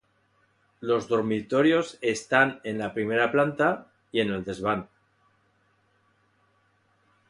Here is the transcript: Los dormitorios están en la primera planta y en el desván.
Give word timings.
Los 0.79 1.07
dormitorios 1.07 1.99
están 2.01 2.59
en 2.63 2.79
la 2.79 2.91
primera 2.91 3.31
planta 3.31 3.91
y 4.11 4.21
en 4.21 4.31
el 4.31 4.43
desván. 4.43 4.89